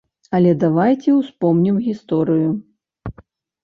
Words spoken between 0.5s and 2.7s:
давайце ўспомнім гісторыю.